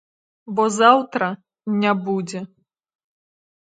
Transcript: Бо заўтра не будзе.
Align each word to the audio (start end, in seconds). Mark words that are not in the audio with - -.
Бо 0.59 0.63
заўтра 0.77 1.29
не 1.87 1.91
будзе. 2.09 2.39